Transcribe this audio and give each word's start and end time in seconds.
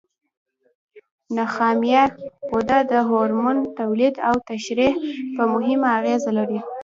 نخامیه 1.37 2.03
غده 2.51 2.79
د 2.91 2.93
هورمون 3.09 3.57
تولید 3.79 4.15
او 4.27 4.35
ترشح 4.47 4.91
کې 5.01 5.11
مهمه 5.53 5.87
اغیزه 5.99 6.31
لري. 6.37 6.59